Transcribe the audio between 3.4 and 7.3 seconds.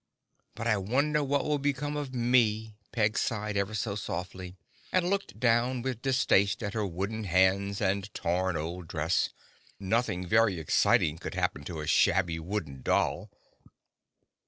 ever so softly and looked down with distaste at her wooden